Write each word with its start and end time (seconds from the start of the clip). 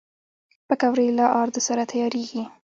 پکورې 0.67 1.07
له 1.17 1.25
آردو 1.39 1.61
سره 1.67 1.83
تیارېږي 1.91 2.43